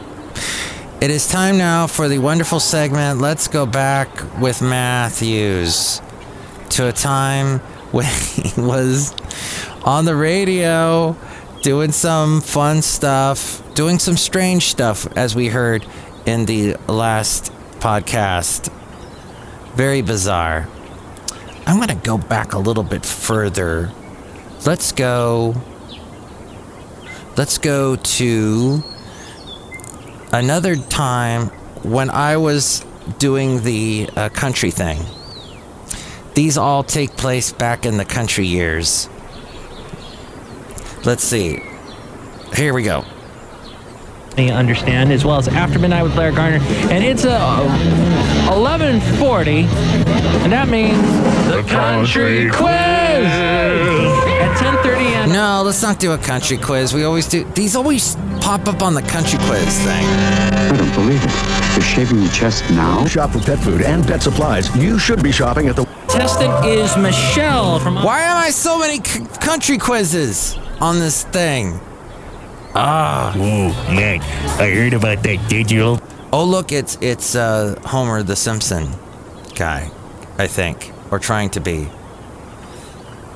It 1.02 1.10
is 1.10 1.26
time 1.26 1.58
now 1.58 1.88
for 1.88 2.06
the 2.06 2.20
wonderful 2.20 2.60
segment. 2.60 3.20
Let's 3.20 3.48
go 3.48 3.66
back 3.66 4.08
with 4.40 4.62
Matthews 4.62 6.00
to 6.68 6.86
a 6.86 6.92
time 6.92 7.58
when 7.90 8.04
he 8.34 8.60
was 8.60 9.12
on 9.82 10.04
the 10.04 10.14
radio 10.14 11.16
doing 11.60 11.90
some 11.90 12.40
fun 12.40 12.82
stuff, 12.82 13.74
doing 13.74 13.98
some 13.98 14.16
strange 14.16 14.66
stuff, 14.66 15.08
as 15.16 15.34
we 15.34 15.48
heard 15.48 15.84
in 16.24 16.46
the 16.46 16.76
last 16.86 17.52
podcast. 17.80 18.72
Very 19.74 20.02
bizarre. 20.02 20.68
I'm 21.66 21.78
going 21.78 21.88
to 21.88 22.06
go 22.06 22.16
back 22.16 22.52
a 22.52 22.58
little 22.60 22.84
bit 22.84 23.04
further. 23.04 23.90
Let's 24.64 24.92
go. 24.92 25.56
Let's 27.36 27.58
go 27.58 27.96
to 27.96 28.84
another 30.32 30.76
time 30.76 31.48
when 31.82 32.10
I 32.10 32.36
was 32.38 32.84
doing 33.18 33.62
the 33.62 34.08
uh, 34.16 34.28
country 34.30 34.70
thing. 34.70 35.00
These 36.34 36.56
all 36.56 36.82
take 36.82 37.16
place 37.16 37.52
back 37.52 37.84
in 37.84 37.98
the 37.98 38.04
country 38.04 38.46
years. 38.46 39.08
Let's 41.04 41.22
see. 41.22 41.62
Here 42.56 42.72
we 42.72 42.82
go. 42.82 43.04
you 44.38 44.50
understand, 44.50 45.12
as 45.12 45.24
well 45.24 45.36
as 45.36 45.48
After 45.48 45.78
Midnight 45.78 46.04
with 46.04 46.14
Blair 46.14 46.32
Garner. 46.32 46.58
And 46.90 47.04
it's 47.04 47.24
a 47.24 47.38
11:40, 48.50 49.64
and 50.44 50.52
that 50.52 50.68
means 50.68 51.02
the 51.48 51.62
country 51.68 52.48
quiz 52.50 53.26
at 53.26 54.21
10:30 54.62 55.04
and 55.24 55.32
No, 55.32 55.62
let's 55.64 55.82
not 55.82 55.98
do 55.98 56.12
a 56.12 56.18
country 56.18 56.56
quiz. 56.56 56.94
We 56.94 57.04
always 57.04 57.26
do. 57.26 57.44
These 57.54 57.74
always 57.76 58.16
pop 58.40 58.68
up 58.68 58.82
on 58.82 58.94
the 58.94 59.02
country 59.02 59.38
quiz 59.46 59.78
thing. 59.80 60.06
I 60.06 60.76
don't 60.76 60.94
believe 60.94 61.22
it. 61.24 61.32
You're 61.74 61.82
shaving 61.82 62.20
your 62.20 62.30
chest 62.32 62.64
now? 62.70 63.04
Shop 63.06 63.30
for 63.30 63.40
pet 63.40 63.58
food 63.58 63.82
and 63.82 64.06
pet 64.06 64.22
supplies. 64.22 64.74
You 64.76 64.98
should 64.98 65.22
be 65.22 65.32
shopping 65.32 65.68
at 65.68 65.76
the 65.76 65.84
contestant 66.08 66.64
is 66.66 66.96
Michelle 66.96 67.80
from. 67.80 67.96
Why 67.96 68.20
am 68.22 68.36
I 68.36 68.50
so 68.50 68.78
many 68.78 69.02
c- 69.02 69.24
country 69.40 69.78
quizzes 69.78 70.56
on 70.80 70.98
this 70.98 71.24
thing? 71.24 71.80
Ah. 72.74 73.32
Whoa, 73.36 73.68
Matt, 73.94 74.22
I 74.60 74.70
heard 74.70 74.94
about 74.94 75.22
that 75.24 75.48
digital. 75.48 76.00
Oh, 76.32 76.44
look, 76.44 76.72
it's 76.72 76.96
it's 77.00 77.34
uh, 77.34 77.74
Homer 77.84 78.22
the 78.22 78.36
Simpson 78.36 78.88
guy, 79.54 79.90
I 80.38 80.46
think, 80.46 80.92
or 81.10 81.18
trying 81.18 81.50
to 81.50 81.60
be. 81.60 81.88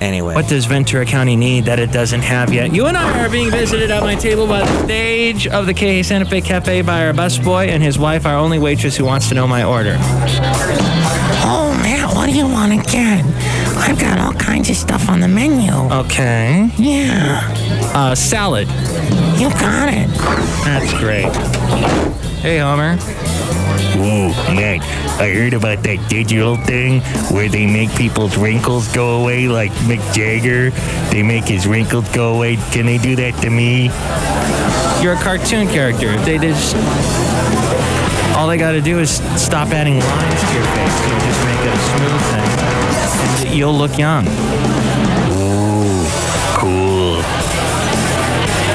Anyway. 0.00 0.34
What 0.34 0.46
does 0.48 0.66
Ventura 0.66 1.06
County 1.06 1.36
need 1.36 1.64
that 1.64 1.78
it 1.78 1.90
doesn't 1.90 2.20
have 2.22 2.52
yet? 2.52 2.72
You 2.72 2.86
and 2.86 2.96
I 2.96 3.24
are 3.24 3.30
being 3.30 3.50
visited 3.50 3.90
at 3.90 4.02
my 4.02 4.14
table 4.14 4.46
by 4.46 4.60
the 4.60 4.84
stage 4.84 5.46
of 5.46 5.66
the 5.66 5.72
K 5.74 6.02
Santa 6.02 6.26
Fe 6.26 6.40
Cafe 6.42 6.82
by 6.82 7.06
our 7.06 7.12
busboy 7.12 7.68
and 7.68 7.82
his 7.82 7.98
wife, 7.98 8.26
our 8.26 8.36
only 8.36 8.58
waitress 8.58 8.96
who 8.96 9.04
wants 9.04 9.28
to 9.30 9.34
know 9.34 9.46
my 9.48 9.64
order. 9.64 9.96
Oh, 11.48 11.76
Matt, 11.82 12.14
what 12.14 12.26
do 12.28 12.36
you 12.36 12.46
want 12.46 12.72
again? 12.72 13.24
I've 13.78 13.98
got 13.98 14.18
all 14.18 14.32
kinds 14.34 14.68
of 14.70 14.76
stuff 14.76 15.08
on 15.08 15.20
the 15.20 15.28
menu. 15.28 15.72
Okay. 15.72 16.70
Yeah, 16.76 17.40
Uh, 17.94 18.14
salad. 18.14 18.68
you 19.38 19.48
got 19.50 19.88
it. 19.92 20.08
That's 20.64 20.92
great. 20.98 21.32
Hey, 22.42 22.58
Homer. 22.58 22.96
Whoa, 23.96 24.28
Matt, 24.54 24.82
I 25.18 25.32
heard 25.32 25.54
about 25.54 25.82
that 25.85 26.08
digital 26.11 26.56
thing 26.56 27.00
where 27.32 27.49
they 27.49 27.66
make 27.66 27.90
people's 27.96 28.37
wrinkles 28.37 28.87
go 28.92 29.23
away, 29.23 29.49
like 29.49 29.73
Mick 29.88 30.02
Jagger. 30.12 30.70
They 31.11 31.23
make 31.23 31.44
his 31.44 31.66
wrinkles 31.66 32.06
go 32.11 32.35
away. 32.35 32.56
Can 32.70 32.85
they 32.85 32.99
do 32.99 33.16
that 33.16 33.35
to 33.42 33.49
me? 33.50 33.90
You're 35.02 35.14
a 35.14 35.23
cartoon 35.23 35.68
character. 35.68 36.16
They 36.25 36.37
just. 36.38 36.76
All 38.37 38.46
they 38.46 38.58
gotta 38.58 38.82
do 38.82 38.99
is 38.99 39.16
stop 39.40 39.68
adding 39.68 39.99
lines 39.99 40.40
to 40.40 40.54
your 40.54 40.64
face. 40.76 40.96
You'll 41.08 41.20
just 41.25 41.42
make 41.49 41.61
it 41.64 41.73
a 41.73 41.80
smooth 41.88 42.23
thing. 42.30 43.49
And 43.49 43.56
you'll 43.56 43.75
look 43.76 43.96
young. 43.96 44.26
Ooh, 45.32 46.04
cool. 46.61 47.20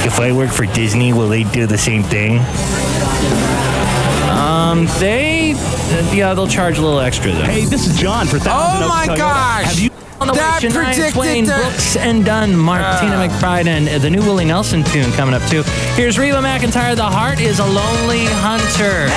If 0.03 0.19
I 0.19 0.31
work 0.31 0.49
for 0.49 0.65
Disney, 0.65 1.13
will 1.13 1.29
they 1.29 1.43
do 1.43 1.67
the 1.67 1.77
same 1.77 2.01
thing? 2.01 2.39
Um, 4.31 4.41
Um, 4.41 4.87
they, 4.99 5.40
uh, 5.93 6.11
yeah, 6.13 6.33
they'll 6.33 6.47
charge 6.47 6.77
a 6.77 6.81
little 6.81 6.99
extra 6.99 7.31
though. 7.31 7.43
Hey, 7.43 7.65
this 7.65 7.87
is 7.87 7.97
John 7.99 8.25
for 8.27 8.39
Thousand 8.39 8.83
Oh 8.83 8.85
Oaks 8.85 8.95
my 8.95 9.07
Toyota. 9.07 9.17
gosh! 9.17 9.65
Have 9.65 9.79
you? 9.79 9.89
On 10.21 10.27
the 10.27 10.33
That 10.33 10.61
way, 10.61 10.69
Shania 10.69 10.73
predicted 10.85 11.13
Twain, 11.13 11.45
the- 11.45 11.53
Brooks 11.55 11.95
and 11.97 12.23
Dunn, 12.23 12.55
Martina 12.55 13.15
Uh. 13.15 13.27
McBride, 13.27 13.65
and 13.65 13.89
uh, 13.89 13.97
the 13.97 14.09
new 14.11 14.21
Willie 14.21 14.45
Nelson 14.45 14.83
tune 14.83 15.11
coming 15.13 15.33
up 15.33 15.41
too. 15.49 15.63
Here's 15.95 16.19
Reba 16.19 16.37
McEntire. 16.37 16.95
The 16.95 17.03
heart 17.03 17.39
is 17.41 17.57
a 17.59 17.65
lonely 17.65 18.25
hunter. 18.25 19.07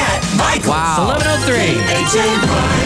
It's 0.57 0.67
Wow. 0.67 1.15
11:03. 1.21 2.85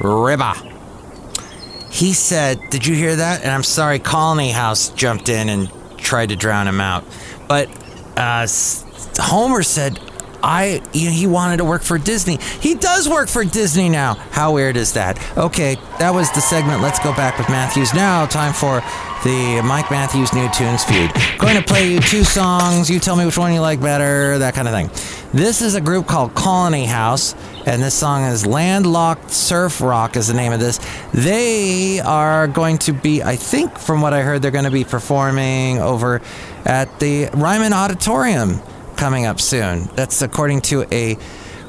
Ribba. 0.00 0.70
He 1.90 2.12
said, 2.12 2.60
Did 2.70 2.86
you 2.86 2.94
hear 2.94 3.16
that? 3.16 3.42
And 3.42 3.50
I'm 3.50 3.62
sorry, 3.62 3.98
Colony 3.98 4.50
House 4.50 4.88
jumped 4.90 5.28
in 5.28 5.48
and 5.48 5.70
tried 5.98 6.30
to 6.30 6.36
drown 6.36 6.66
him 6.66 6.80
out. 6.80 7.04
But 7.48 7.68
uh, 8.16 8.46
Homer 9.18 9.62
said, 9.62 9.98
I, 10.42 10.82
you 10.92 11.06
know, 11.06 11.14
he 11.14 11.26
wanted 11.26 11.56
to 11.56 11.64
work 11.64 11.82
for 11.82 11.96
Disney. 11.96 12.36
He 12.60 12.74
does 12.74 13.08
work 13.08 13.30
for 13.30 13.44
Disney 13.44 13.88
now. 13.88 14.14
How 14.14 14.52
weird 14.52 14.76
is 14.76 14.92
that? 14.92 15.18
Okay, 15.38 15.76
that 15.98 16.10
was 16.10 16.30
the 16.32 16.40
segment. 16.40 16.82
Let's 16.82 16.98
go 16.98 17.14
back 17.14 17.38
with 17.38 17.48
Matthews. 17.48 17.94
Now, 17.94 18.26
time 18.26 18.52
for 18.52 18.82
the 19.24 19.62
Mike 19.64 19.90
Matthews 19.90 20.34
New 20.34 20.46
Tunes 20.50 20.84
feud. 20.84 21.10
Going 21.38 21.56
to 21.56 21.62
play 21.62 21.90
you 21.90 21.98
two 21.98 22.24
songs. 22.24 22.90
You 22.90 23.00
tell 23.00 23.16
me 23.16 23.24
which 23.24 23.38
one 23.38 23.54
you 23.54 23.60
like 23.60 23.80
better, 23.80 24.38
that 24.38 24.52
kind 24.52 24.68
of 24.68 24.74
thing. 24.74 24.90
This 25.32 25.62
is 25.62 25.76
a 25.76 25.80
group 25.80 26.06
called 26.06 26.34
Colony 26.34 26.84
House, 26.84 27.34
and 27.66 27.82
this 27.82 27.94
song 27.94 28.24
is 28.24 28.46
Landlocked 28.46 29.30
Surf 29.30 29.80
Rock, 29.80 30.16
is 30.16 30.28
the 30.28 30.34
name 30.34 30.52
of 30.52 30.60
this. 30.60 30.78
They 31.12 32.00
are 32.00 32.46
going 32.46 32.78
to 32.78 32.92
be, 32.92 33.22
I 33.22 33.36
think, 33.36 33.78
from 33.78 34.00
what 34.00 34.12
I 34.12 34.22
heard, 34.22 34.42
they're 34.42 34.50
going 34.50 34.64
to 34.64 34.70
be 34.70 34.84
performing 34.84 35.78
over 35.78 36.20
at 36.64 37.00
the 37.00 37.30
Ryman 37.32 37.72
Auditorium 37.72 38.60
coming 38.96 39.26
up 39.26 39.40
soon. 39.40 39.84
That's 39.94 40.22
according 40.22 40.62
to 40.62 40.84
a 40.92 41.16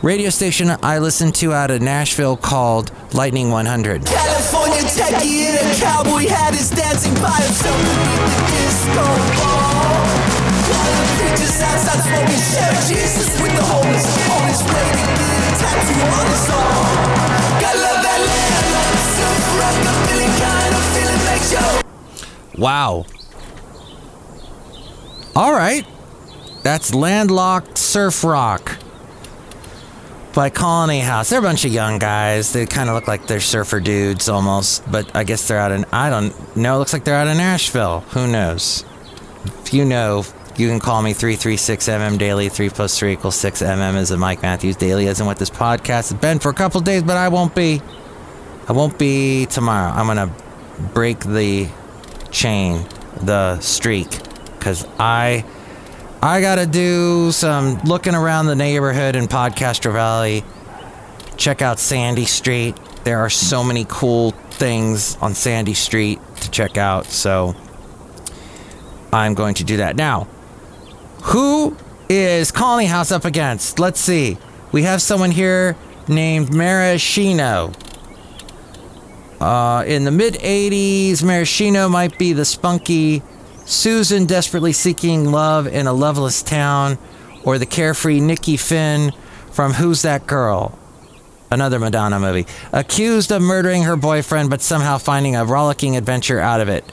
radio 0.02 0.30
station 0.30 0.70
I 0.84 1.00
listen 1.00 1.32
to 1.34 1.54
out 1.54 1.72
of 1.72 1.82
Nashville 1.82 2.38
called 2.38 2.92
Lightning 3.14 3.50
100. 3.50 4.06
California 4.06 4.82
techie 4.84 5.50
in 5.50 5.56
a 5.56 5.76
cowboy 5.80 6.28
hat 6.28 6.54
is 6.54 6.70
dancing 6.70 7.14
by 7.16 7.40
Jesus 12.88 13.42
with 13.42 13.52
the 13.56 13.64
homeless 13.64 14.06
his 14.46 15.45
Wow. 22.58 23.06
All 25.36 25.52
right. 25.52 25.86
That's 26.64 26.94
Landlocked 26.94 27.78
Surf 27.78 28.24
Rock 28.24 28.78
by 30.34 30.50
Colony 30.50 31.00
House. 31.00 31.30
They're 31.30 31.40
a 31.40 31.42
bunch 31.42 31.66
of 31.66 31.72
young 31.72 32.00
guys. 32.00 32.54
They 32.54 32.66
kind 32.66 32.90
of 32.90 32.96
look 32.96 33.08
like 33.08 33.28
they're 33.28 33.40
surfer 33.40 33.80
dudes 33.80 34.30
almost, 34.30 34.90
but 34.92 35.16
I 35.16 35.24
guess 35.24 35.48
they're 35.48 35.60
out 35.60 35.72
in, 35.72 35.86
I 35.92 36.10
don't 36.10 36.34
know. 36.58 36.76
It 36.76 36.80
looks 36.80 36.94
like 36.94 37.04
they're 37.04 37.16
out 37.16 37.28
in 37.28 37.38
Nashville. 37.38 38.02
Who 38.12 38.28
knows? 38.28 38.84
If 39.46 39.74
you 39.74 39.86
know, 39.86 40.26
you 40.58 40.70
can 40.70 40.80
call 40.80 41.02
me 41.02 41.14
336MM 41.14 42.18
Daily. 42.18 42.50
3 42.50 42.70
plus 42.70 42.98
3 42.98 43.14
equals 43.14 43.36
6MM 43.36 43.98
is 43.98 44.12
a 44.12 44.18
Mike 44.18 44.42
Matthews 44.42 44.76
Daily, 44.76 45.08
isn't 45.08 45.26
what 45.26 45.38
this 45.38 45.50
podcast 45.50 46.12
has 46.12 46.14
been 46.14 46.40
for 46.40 46.50
a 46.50 46.54
couple 46.54 46.80
days, 46.82 47.04
but 47.04 47.18
I 47.18 47.28
won't 47.30 47.54
be. 47.54 47.82
I 48.68 48.72
won't 48.72 48.98
be 48.98 49.46
tomorrow. 49.46 49.92
I'm 49.92 50.06
going 50.08 50.30
to 50.30 50.84
break 50.94 51.20
the 51.20 51.70
chain, 52.32 52.86
the 53.22 53.60
streak, 53.60 54.10
because 54.58 54.86
I. 55.00 55.46
I 56.22 56.42
gotta 56.42 56.66
do 56.66 57.32
some 57.32 57.78
looking 57.82 58.16
around 58.16 58.48
the 58.48 58.56
neighborhood 58.56 59.16
in 59.16 59.26
Podcaster 59.26 59.94
Valley. 59.94 60.44
Check 61.38 61.62
out 61.62 61.78
Sandy 61.78 62.26
Street. 62.26 62.76
There 63.04 63.20
are 63.20 63.30
so 63.30 63.64
many 63.64 63.86
cool 63.88 64.32
things 64.50 65.18
on 65.18 65.36
Sandy 65.36 65.76
Street 65.76 66.20
to 66.38 66.50
check 66.50 66.78
out, 66.78 67.06
so 67.06 67.56
I'm 69.14 69.36
going 69.36 69.54
to 69.56 69.64
do 69.64 69.78
that. 69.78 69.96
Now, 69.96 70.28
who 71.26 71.76
is 72.08 72.52
Colony 72.52 72.86
House 72.86 73.12
up 73.12 73.26
against? 73.26 73.80
Let's 73.80 74.00
see. 74.00 74.38
We 74.72 74.84
have 74.84 75.02
someone 75.02 75.32
here 75.32 75.76
named 76.08 76.54
Maraschino. 76.54 77.72
Uh, 79.40 79.84
in 79.86 80.04
the 80.04 80.12
mid 80.12 80.36
80s, 80.36 81.24
Maraschino 81.24 81.90
might 81.90 82.18
be 82.18 82.34
the 82.34 82.46
spunky 82.46 83.22
Susan 83.66 84.28
desperately 84.28 84.72
seeking 84.72 85.32
love 85.32 85.66
in 85.66 85.88
a 85.88 85.94
loveless 85.94 86.44
town, 86.44 87.00
or 87.44 87.58
the 87.58 87.66
carefree 87.66 88.20
Nikki 88.20 88.58
Finn 88.58 89.12
from 89.52 89.74
Who's 89.74 90.04
That 90.04 90.28
Girl? 90.28 90.78
Another 91.50 91.80
Madonna 91.80 92.20
movie. 92.20 92.46
Accused 92.72 93.32
of 93.32 93.42
murdering 93.42 93.84
her 93.84 93.96
boyfriend, 93.96 94.50
but 94.50 94.62
somehow 94.62 95.00
finding 95.00 95.36
a 95.36 95.46
rollicking 95.46 95.96
adventure 95.96 96.40
out 96.40 96.62
of 96.62 96.70
it. 96.70 96.86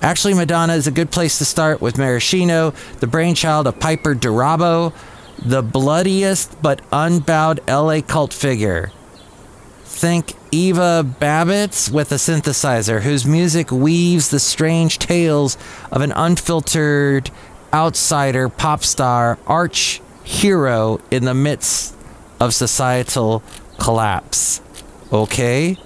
Actually, 0.00 0.34
Madonna 0.34 0.74
is 0.74 0.86
a 0.86 0.92
good 0.92 1.10
place 1.10 1.38
to 1.38 1.44
start 1.44 1.80
with 1.80 1.98
Maraschino, 1.98 2.72
the 3.00 3.06
brainchild 3.06 3.66
of 3.66 3.80
Piper 3.80 4.14
Durabo, 4.14 4.92
the 5.44 5.62
bloodiest 5.62 6.60
but 6.62 6.80
unbowed 6.92 7.60
LA 7.68 8.00
cult 8.00 8.32
figure. 8.32 8.92
Think 9.84 10.34
Eva 10.52 11.04
Babitz 11.20 11.90
with 11.90 12.12
a 12.12 12.16
synthesizer, 12.16 13.00
whose 13.00 13.26
music 13.26 13.72
weaves 13.72 14.30
the 14.30 14.38
strange 14.38 14.98
tales 14.98 15.58
of 15.90 16.00
an 16.02 16.12
unfiltered 16.12 17.30
outsider 17.72 18.48
pop 18.48 18.84
star 18.84 19.38
arch 19.46 20.00
hero 20.22 21.00
in 21.10 21.24
the 21.24 21.34
midst 21.34 21.96
of 22.38 22.54
societal 22.54 23.42
collapse. 23.78 24.60
Okay? 25.12 25.76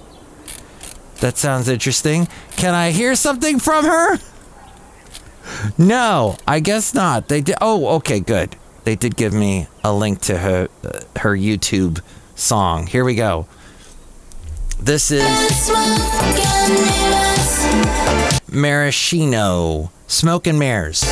That 1.23 1.39
sounds 1.39 1.69
interesting. 1.69 2.27
Can 2.57 2.75
I 2.75 2.91
hear 2.91 3.15
something 3.15 3.61
from 3.61 3.85
her? 3.85 4.19
No, 5.79 6.37
I 6.49 6.59
guess 6.59 6.95
not. 6.95 7.29
They 7.29 7.41
did. 7.41 7.55
Oh, 7.61 7.87
okay, 7.97 8.19
good. 8.19 8.57
They 8.83 8.97
did 8.97 9.15
give 9.15 9.33
me 9.33 9.69
a 9.85 9.95
link 9.95 10.21
to 10.23 10.39
her 10.39 10.69
uh, 10.85 11.01
her 11.21 11.37
YouTube 11.37 12.01
song. 12.35 12.89
Here 12.89 13.05
we 13.05 13.15
go. 13.15 13.47
This 14.81 15.13
is 15.13 15.23
Maraschino, 18.51 19.93
Smoke 20.09 20.49
and 20.49 20.59
Mirrors. 20.59 21.05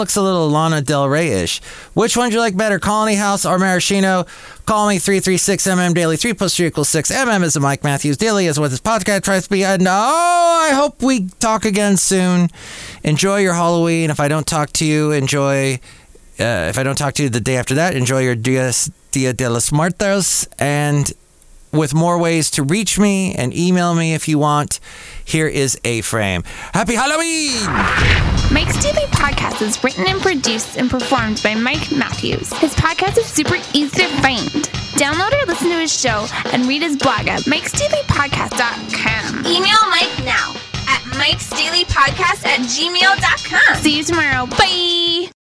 Looks 0.00 0.16
a 0.16 0.22
little 0.22 0.48
Lana 0.48 0.80
Del 0.80 1.08
Rey 1.08 1.28
ish. 1.28 1.60
Which 1.92 2.16
one 2.16 2.30
do 2.30 2.34
you 2.34 2.40
like 2.40 2.56
better, 2.56 2.78
Colony 2.78 3.16
House 3.16 3.44
or 3.44 3.58
Maraschino? 3.58 4.24
Call 4.64 4.88
me 4.88 4.96
336MM 4.96 5.94
Daily. 5.94 6.16
3 6.16 6.32
plus 6.32 6.56
3 6.56 6.66
equals 6.66 6.88
6. 6.88 7.12
MM 7.12 7.42
is 7.42 7.52
the 7.52 7.60
Mike 7.60 7.84
Matthews 7.84 8.16
Daily, 8.16 8.46
is 8.46 8.58
what 8.58 8.70
this 8.70 8.80
podcast 8.80 9.24
tries 9.24 9.44
to 9.44 9.50
be. 9.50 9.62
And 9.62 9.86
oh, 9.86 10.68
I 10.70 10.74
hope 10.74 11.02
we 11.02 11.28
talk 11.38 11.66
again 11.66 11.98
soon. 11.98 12.48
Enjoy 13.04 13.40
your 13.40 13.52
Halloween. 13.52 14.08
If 14.08 14.20
I 14.20 14.28
don't 14.28 14.46
talk 14.46 14.72
to 14.74 14.86
you, 14.86 15.12
enjoy. 15.12 15.74
Uh, 16.40 16.68
if 16.70 16.78
I 16.78 16.82
don't 16.82 16.96
talk 16.96 17.12
to 17.14 17.22
you 17.22 17.28
the 17.28 17.40
day 17.40 17.58
after 17.58 17.74
that, 17.74 17.94
enjoy 17.94 18.20
your 18.20 18.34
Dia, 18.34 18.72
Dia 19.10 19.34
de 19.34 19.50
los 19.50 19.70
Muertos. 19.70 20.48
And 20.58 21.12
with 21.72 21.94
more 21.94 22.18
ways 22.18 22.50
to 22.52 22.62
reach 22.62 22.98
me 22.98 23.34
and 23.34 23.54
email 23.56 23.94
me 23.94 24.12
if 24.14 24.28
you 24.28 24.38
want, 24.38 24.78
here 25.24 25.46
is 25.46 25.78
A 25.84 26.00
Frame. 26.02 26.42
Happy 26.74 26.94
Halloween! 26.94 27.64
Mike's 28.52 28.82
Daily 28.82 29.06
Podcast 29.12 29.62
is 29.62 29.82
written 29.84 30.06
and 30.08 30.20
produced 30.20 30.76
and 30.76 30.90
performed 30.90 31.40
by 31.42 31.54
Mike 31.54 31.90
Matthews. 31.92 32.52
His 32.54 32.74
podcast 32.74 33.16
is 33.18 33.26
super 33.26 33.56
easy 33.74 34.02
to 34.02 34.08
find. 34.20 34.48
Download 34.98 35.32
or 35.40 35.46
listen 35.46 35.68
to 35.70 35.78
his 35.78 35.96
show 35.98 36.26
and 36.52 36.66
read 36.66 36.82
his 36.82 36.96
blog 36.96 37.28
at 37.28 37.42
mikesdailypodcast.com. 37.42 39.46
Email 39.46 39.86
Mike 39.88 40.24
now 40.24 40.52
at 40.88 41.00
mikesdailypodcast 41.14 42.44
at 42.44 42.60
gmail.com. 42.60 43.76
See 43.76 43.98
you 43.98 44.04
tomorrow. 44.04 44.46
Bye! 44.46 45.30